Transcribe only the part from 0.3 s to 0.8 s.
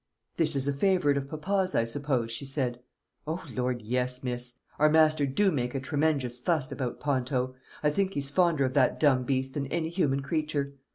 "This is a